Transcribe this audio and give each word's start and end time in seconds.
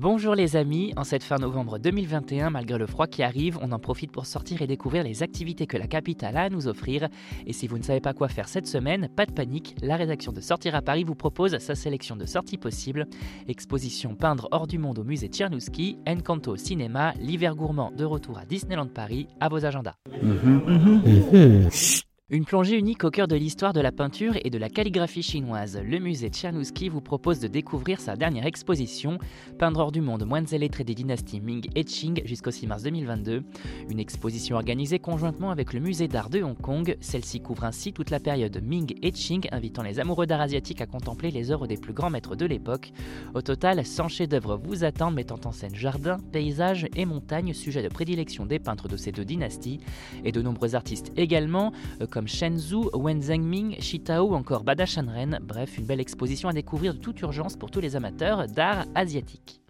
Bonjour 0.00 0.34
les 0.34 0.56
amis, 0.56 0.94
en 0.96 1.04
cette 1.04 1.22
fin 1.22 1.36
novembre 1.36 1.78
2021, 1.78 2.48
malgré 2.48 2.78
le 2.78 2.86
froid 2.86 3.06
qui 3.06 3.22
arrive, 3.22 3.58
on 3.60 3.70
en 3.70 3.78
profite 3.78 4.10
pour 4.10 4.24
sortir 4.24 4.62
et 4.62 4.66
découvrir 4.66 5.04
les 5.04 5.22
activités 5.22 5.66
que 5.66 5.76
la 5.76 5.86
capitale 5.86 6.38
a 6.38 6.44
à 6.44 6.48
nous 6.48 6.68
offrir. 6.68 7.10
Et 7.46 7.52
si 7.52 7.66
vous 7.66 7.76
ne 7.76 7.82
savez 7.82 8.00
pas 8.00 8.14
quoi 8.14 8.28
faire 8.28 8.48
cette 8.48 8.66
semaine, 8.66 9.10
pas 9.14 9.26
de 9.26 9.32
panique, 9.32 9.76
la 9.82 9.96
rédaction 9.96 10.32
de 10.32 10.40
Sortir 10.40 10.74
à 10.74 10.80
Paris 10.80 11.04
vous 11.04 11.14
propose 11.14 11.58
sa 11.58 11.74
sélection 11.74 12.16
de 12.16 12.24
sorties 12.24 12.56
possibles. 12.56 13.08
Exposition 13.46 14.14
peindre 14.14 14.48
hors 14.52 14.66
du 14.66 14.78
monde 14.78 15.00
au 15.00 15.04
musée 15.04 15.28
Tchernouski, 15.28 15.98
Encanto 16.08 16.56
cinéma, 16.56 17.12
l'hiver 17.20 17.54
gourmand 17.54 17.92
de 17.94 18.06
retour 18.06 18.38
à 18.38 18.46
Disneyland 18.46 18.88
Paris, 18.88 19.28
à 19.38 19.50
vos 19.50 19.66
agendas. 19.66 19.96
Mhm. 20.22 20.62
Mhm. 20.66 22.00
Une 22.32 22.44
plongée 22.44 22.78
unique 22.78 23.02
au 23.02 23.10
cœur 23.10 23.26
de 23.26 23.34
l'histoire 23.34 23.72
de 23.72 23.80
la 23.80 23.90
peinture 23.90 24.34
et 24.44 24.50
de 24.50 24.58
la 24.58 24.68
calligraphie 24.68 25.20
chinoise. 25.20 25.80
Le 25.84 25.98
musée 25.98 26.28
Tchernouski 26.28 26.88
vous 26.88 27.00
propose 27.00 27.40
de 27.40 27.48
découvrir 27.48 27.98
sa 27.98 28.14
dernière 28.14 28.46
exposition, 28.46 29.18
Peindre 29.58 29.80
hors 29.80 29.90
du 29.90 30.00
monde, 30.00 30.24
moines 30.24 30.46
et 30.52 30.58
des 30.60 30.94
dynasties 30.94 31.40
Ming 31.40 31.68
et 31.74 31.82
Qing 31.82 32.22
jusqu'au 32.24 32.52
6 32.52 32.68
mars 32.68 32.84
2022. 32.84 33.42
Une 33.90 33.98
exposition 33.98 34.54
organisée 34.54 35.00
conjointement 35.00 35.50
avec 35.50 35.72
le 35.72 35.80
musée 35.80 36.06
d'art 36.06 36.30
de 36.30 36.40
Hong 36.40 36.56
Kong. 36.56 36.96
Celle-ci 37.00 37.40
couvre 37.40 37.64
ainsi 37.64 37.92
toute 37.92 38.10
la 38.10 38.20
période 38.20 38.62
Ming 38.62 38.94
et 39.02 39.10
Qing, 39.10 39.48
invitant 39.50 39.82
les 39.82 39.98
amoureux 39.98 40.26
d'art 40.26 40.40
asiatique 40.40 40.80
à 40.80 40.86
contempler 40.86 41.32
les 41.32 41.50
œuvres 41.50 41.66
des 41.66 41.78
plus 41.78 41.92
grands 41.92 42.10
maîtres 42.10 42.36
de 42.36 42.46
l'époque. 42.46 42.92
Au 43.34 43.42
total, 43.42 43.84
100 43.84 44.06
chefs-d'œuvre 44.06 44.56
vous 44.56 44.84
attendent, 44.84 45.16
mettant 45.16 45.40
en 45.46 45.50
scène 45.50 45.74
jardins, 45.74 46.18
paysages 46.30 46.86
et 46.94 47.06
montagnes, 47.06 47.54
sujets 47.54 47.82
de 47.82 47.88
prédilection 47.88 48.46
des 48.46 48.60
peintres 48.60 48.86
de 48.86 48.96
ces 48.96 49.10
deux 49.10 49.24
dynasties, 49.24 49.80
et 50.24 50.30
de 50.30 50.40
nombreux 50.40 50.76
artistes 50.76 51.10
également, 51.16 51.72
euh, 52.00 52.06
comme 52.06 52.19
comme 52.20 52.28
Shenzhou, 52.28 52.90
Wen 52.92 53.22
Zhengming, 53.22 53.80
Shitao 53.80 54.26
ou 54.26 54.34
encore 54.34 54.62
Bada 54.62 54.84
Shanren. 54.84 55.38
Bref, 55.40 55.78
une 55.78 55.86
belle 55.86 56.00
exposition 56.00 56.50
à 56.50 56.52
découvrir 56.52 56.92
de 56.92 56.98
toute 56.98 57.18
urgence 57.22 57.56
pour 57.56 57.70
tous 57.70 57.80
les 57.80 57.96
amateurs 57.96 58.46
d'art 58.46 58.84
asiatique. 58.94 59.62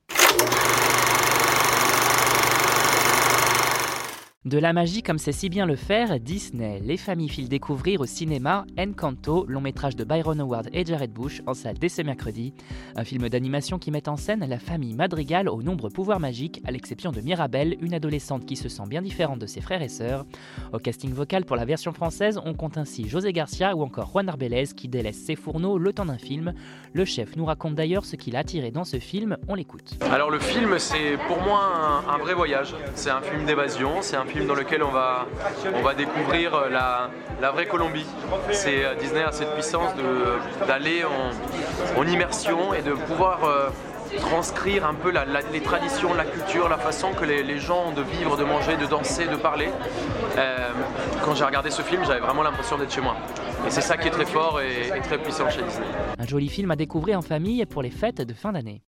De 4.46 4.56
la 4.56 4.72
magie 4.72 5.02
comme 5.02 5.18
sait 5.18 5.32
si 5.32 5.50
bien 5.50 5.66
le 5.66 5.76
faire, 5.76 6.18
Disney. 6.18 6.80
Les 6.82 6.96
familles 6.96 7.28
filent 7.28 7.50
découvrir 7.50 8.00
au 8.00 8.06
cinéma 8.06 8.64
Encanto, 8.78 9.44
long 9.46 9.60
métrage 9.60 9.96
de 9.96 10.02
Byron 10.02 10.40
Howard 10.40 10.70
et 10.72 10.82
Jared 10.82 11.12
Bush, 11.12 11.42
en 11.46 11.52
salle 11.52 11.76
dès 11.78 11.90
ce 11.90 12.00
mercredi. 12.00 12.54
Un 12.96 13.04
film 13.04 13.28
d'animation 13.28 13.78
qui 13.78 13.90
met 13.90 14.08
en 14.08 14.16
scène 14.16 14.42
la 14.48 14.58
famille 14.58 14.94
Madrigal 14.94 15.46
aux 15.46 15.62
nombreux 15.62 15.90
pouvoirs 15.90 16.20
magiques, 16.20 16.62
à 16.66 16.70
l'exception 16.70 17.12
de 17.12 17.20
Mirabelle, 17.20 17.76
une 17.82 17.92
adolescente 17.92 18.46
qui 18.46 18.56
se 18.56 18.70
sent 18.70 18.84
bien 18.88 19.02
différente 19.02 19.40
de 19.40 19.44
ses 19.44 19.60
frères 19.60 19.82
et 19.82 19.90
sœurs. 19.90 20.24
Au 20.72 20.78
casting 20.78 21.12
vocal 21.12 21.44
pour 21.44 21.56
la 21.56 21.66
version 21.66 21.92
française, 21.92 22.40
on 22.42 22.54
compte 22.54 22.78
ainsi 22.78 23.10
José 23.10 23.34
Garcia 23.34 23.76
ou 23.76 23.82
encore 23.82 24.10
Juan 24.10 24.26
Arbelez 24.30 24.68
qui 24.74 24.88
délaisse 24.88 25.22
ses 25.22 25.36
fourneaux 25.36 25.76
le 25.76 25.92
temps 25.92 26.06
d'un 26.06 26.16
film. 26.16 26.54
Le 26.94 27.04
chef 27.04 27.36
nous 27.36 27.44
raconte 27.44 27.74
d'ailleurs 27.74 28.06
ce 28.06 28.16
qu'il 28.16 28.36
a 28.36 28.38
attiré 28.38 28.70
dans 28.70 28.84
ce 28.84 29.00
film, 29.00 29.36
on 29.48 29.54
l'écoute. 29.54 29.98
Alors 30.10 30.30
le 30.30 30.38
film 30.38 30.78
c'est 30.78 31.18
pour 31.28 31.42
moi 31.42 31.60
un, 32.08 32.14
un 32.14 32.16
vrai 32.16 32.32
voyage, 32.32 32.74
c'est 32.94 33.10
un 33.10 33.20
film 33.20 33.44
d'évasion, 33.44 34.00
c'est 34.00 34.16
un 34.16 34.29
film 34.30 34.46
dans 34.46 34.54
lequel 34.54 34.82
on 34.82 34.90
va, 34.90 35.26
on 35.74 35.82
va 35.82 35.94
découvrir 35.94 36.54
euh, 36.54 36.68
la, 36.70 37.10
la 37.40 37.50
vraie 37.50 37.66
Colombie. 37.66 38.06
C'est 38.52 38.84
euh, 38.84 38.94
Disney 38.94 39.22
a 39.22 39.32
cette 39.32 39.52
puissance 39.54 39.92
d'aller 40.66 41.02
en, 41.04 42.06
immersion 42.06 42.74
et 42.74 42.82
de 42.82 42.92
pouvoir 42.92 43.44
euh, 43.44 43.68
transcrire 44.18 44.86
un 44.86 44.94
peu 44.94 45.12
les 45.52 45.60
traditions, 45.60 46.14
la 46.14 46.24
culture, 46.24 46.68
la 46.68 46.78
façon 46.78 47.12
que 47.12 47.24
les, 47.24 47.58
gens 47.58 47.88
ont 47.88 47.92
de 47.92 48.02
vivre, 48.02 48.36
de 48.36 48.44
manger, 48.44 48.76
de 48.76 48.86
danser, 48.86 49.26
de 49.26 49.36
parler. 49.36 49.68
Quand 51.24 51.34
j'ai 51.34 51.44
regardé 51.44 51.70
ce 51.70 51.82
film, 51.82 52.02
j'avais 52.04 52.20
vraiment 52.20 52.42
l'impression 52.42 52.78
d'être 52.78 52.92
chez 52.92 53.00
moi. 53.00 53.16
Et 53.66 53.70
c'est 53.70 53.82
ça 53.82 53.96
qui 53.96 54.08
est 54.08 54.10
très 54.10 54.24
fort 54.24 54.60
et, 54.60 54.88
et 54.96 55.00
très 55.02 55.18
puissant 55.18 55.48
chez 55.50 55.62
Disney. 55.62 55.86
Un 56.18 56.26
joli 56.26 56.48
film 56.48 56.70
à 56.72 56.76
découvrir 56.76 57.18
en 57.18 57.22
famille 57.22 57.64
pour 57.66 57.82
les 57.82 57.90
fêtes 57.90 58.22
de 58.22 58.34
fin 58.34 58.50
d'année. 58.50 58.82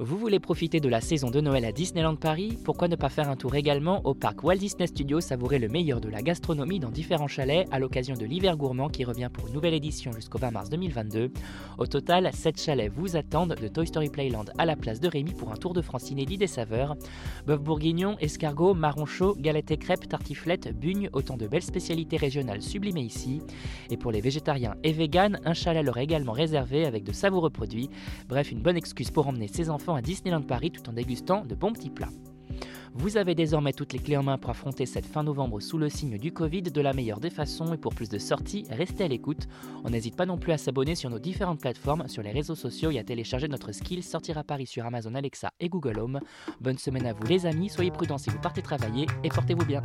Vous 0.00 0.18
voulez 0.18 0.40
profiter 0.40 0.80
de 0.80 0.88
la 0.88 1.00
saison 1.00 1.30
de 1.30 1.40
Noël 1.40 1.64
à 1.64 1.70
Disneyland 1.70 2.16
Paris? 2.16 2.58
Pourquoi 2.64 2.88
ne 2.88 2.96
pas 2.96 3.08
faire 3.08 3.30
un 3.30 3.36
tour 3.36 3.54
également 3.54 4.04
au 4.04 4.12
parc 4.12 4.42
Walt 4.42 4.56
Disney 4.56 4.88
Studios 4.88 5.20
savourer 5.20 5.60
le 5.60 5.68
meilleur 5.68 6.00
de 6.00 6.08
la 6.08 6.20
gastronomie 6.20 6.80
dans 6.80 6.90
différents 6.90 7.28
chalets 7.28 7.68
à 7.70 7.78
l'occasion 7.78 8.16
de 8.16 8.24
l'hiver 8.24 8.56
gourmand 8.56 8.88
qui 8.88 9.04
revient 9.04 9.28
pour 9.32 9.46
une 9.46 9.54
nouvelle 9.54 9.72
édition 9.72 10.10
jusqu'au 10.10 10.38
20 10.38 10.50
mars 10.50 10.68
2022. 10.68 11.30
Au 11.78 11.86
total, 11.86 12.28
7 12.34 12.60
chalets 12.60 12.92
vous 12.92 13.14
attendent 13.14 13.54
de 13.54 13.68
Toy 13.68 13.86
Story 13.86 14.08
Playland 14.08 14.46
à 14.58 14.66
la 14.66 14.74
place 14.74 14.98
de 14.98 15.06
Rémy 15.06 15.32
pour 15.32 15.52
un 15.52 15.56
tour 15.56 15.74
de 15.74 15.80
France 15.80 16.10
inédit 16.10 16.38
des 16.38 16.48
saveurs. 16.48 16.96
Bœuf 17.46 17.60
bourguignon, 17.60 18.16
escargot, 18.18 18.74
marron 18.74 19.06
chaud, 19.06 19.36
galettes 19.38 19.70
et 19.70 19.76
crêpes, 19.76 20.08
tartiflettes, 20.08 20.76
bugnes, 20.76 21.08
autant 21.12 21.36
de 21.36 21.46
belles 21.46 21.62
spécialités 21.62 22.16
régionales 22.16 22.62
sublimées 22.62 23.02
ici. 23.02 23.42
Et 23.90 23.96
pour 23.96 24.10
les 24.10 24.20
végétariens 24.20 24.74
et 24.82 24.90
véganes, 24.90 25.38
un 25.44 25.54
chalet 25.54 25.84
leur 25.84 25.98
est 25.98 26.02
également 26.02 26.32
réservé 26.32 26.84
avec 26.84 27.04
de 27.04 27.12
savoureux 27.12 27.50
produits. 27.50 27.90
Bref, 28.28 28.50
une 28.50 28.60
bonne 28.60 28.76
excuse 28.76 29.12
pour 29.12 29.28
emmener 29.28 29.46
ses 29.46 29.70
à 29.92 30.00
Disneyland 30.00 30.42
Paris 30.42 30.70
tout 30.70 30.88
en 30.88 30.92
dégustant 30.92 31.44
de 31.44 31.54
bons 31.54 31.72
petits 31.72 31.90
plats. 31.90 32.08
Vous 32.94 33.16
avez 33.16 33.34
désormais 33.34 33.72
toutes 33.72 33.92
les 33.92 33.98
clés 33.98 34.16
en 34.16 34.22
main 34.22 34.38
pour 34.38 34.50
affronter 34.50 34.86
cette 34.86 35.04
fin 35.04 35.24
novembre 35.24 35.60
sous 35.60 35.78
le 35.78 35.88
signe 35.88 36.16
du 36.16 36.32
Covid 36.32 36.62
de 36.62 36.80
la 36.80 36.92
meilleure 36.92 37.18
des 37.18 37.28
façons 37.28 37.74
et 37.74 37.76
pour 37.76 37.92
plus 37.92 38.08
de 38.08 38.18
sorties, 38.18 38.64
restez 38.70 39.04
à 39.04 39.08
l'écoute. 39.08 39.48
On 39.84 39.90
n'hésite 39.90 40.16
pas 40.16 40.26
non 40.26 40.38
plus 40.38 40.52
à 40.52 40.58
s'abonner 40.58 40.94
sur 40.94 41.10
nos 41.10 41.18
différentes 41.18 41.60
plateformes, 41.60 42.06
sur 42.06 42.22
les 42.22 42.30
réseaux 42.30 42.54
sociaux 42.54 42.92
et 42.92 42.98
à 43.00 43.04
télécharger 43.04 43.48
notre 43.48 43.72
skill 43.72 44.02
Sortir 44.02 44.38
à 44.38 44.44
Paris 44.44 44.66
sur 44.66 44.86
Amazon 44.86 45.14
Alexa 45.16 45.50
et 45.58 45.68
Google 45.68 45.98
Home. 45.98 46.20
Bonne 46.60 46.78
semaine 46.78 47.06
à 47.06 47.12
vous 47.12 47.26
les 47.26 47.46
amis, 47.46 47.68
soyez 47.68 47.90
prudents 47.90 48.18
si 48.18 48.30
vous 48.30 48.40
partez 48.40 48.62
travailler 48.62 49.06
et 49.24 49.28
portez-vous 49.28 49.66
bien. 49.66 49.82